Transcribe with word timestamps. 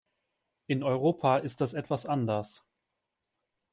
In 0.65 0.81
Europa 0.81 1.37
ist 1.37 1.61
das 1.61 1.75
etwas 1.75 2.07
anders. 2.07 2.65